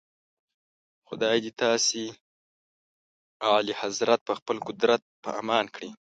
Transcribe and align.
خدای 1.07 1.37
دې 1.45 1.51
تاسي 1.61 2.03
اعلیحضرت 3.49 4.19
په 4.27 4.33
خپل 4.39 4.57
قدرت 4.67 5.01
په 5.23 5.29
امان 5.41 5.65
کړي. 5.75 5.89